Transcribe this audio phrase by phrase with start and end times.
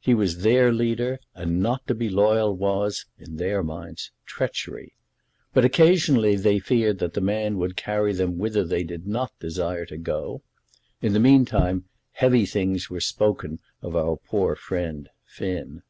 [0.00, 4.94] He was their leader, and not to be loyal was, in their minds, treachery.
[5.54, 9.86] But occasionally they feared that the man would carry them whither they did not desire
[9.86, 10.42] to go.
[11.00, 15.82] In the meantime heavy things were spoken of our poor friend, Finn.